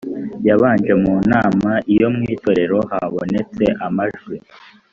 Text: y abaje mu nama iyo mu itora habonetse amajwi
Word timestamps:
y 0.45 0.49
abaje 0.55 0.91
mu 1.03 1.13
nama 1.31 1.71
iyo 1.93 2.07
mu 2.15 2.21
itora 2.33 2.63
habonetse 2.91 3.65
amajwi 3.85 4.35